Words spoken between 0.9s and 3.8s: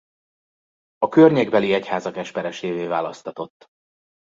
A környékbeli egyházak esperesévé választatott.